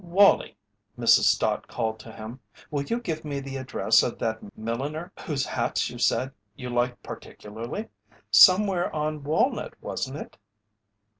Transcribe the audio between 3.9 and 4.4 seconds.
of